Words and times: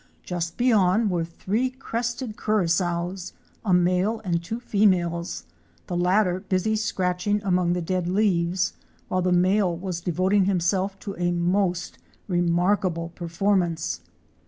Just 0.23 0.57
beyond 0.57 1.11
were 1.11 1.23
three 1.23 1.69
Crested 1.69 2.35
Curassows,! 2.35 3.33
a 3.63 3.71
male 3.71 4.19
and 4.25 4.43
two 4.43 4.59
females, 4.59 5.45
the 5.85 5.95
latter 5.95 6.39
busy 6.39 6.75
scratching 6.75 7.39
among 7.43 7.73
the 7.73 7.83
dead 7.83 8.07
leaves, 8.07 8.73
while 9.09 9.21
the 9.21 9.31
male 9.31 9.77
was 9.77 10.01
devoting 10.01 10.45
himself 10.45 10.97
to 11.01 11.15
a 11.19 11.31
most 11.31 11.99
remarkable 12.27 13.09
per 13.09 13.27
formance. 13.27 13.99